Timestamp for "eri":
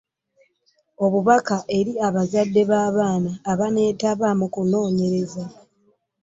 1.77-1.93